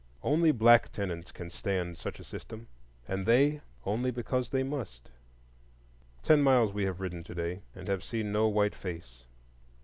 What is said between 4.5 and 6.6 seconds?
must. Ten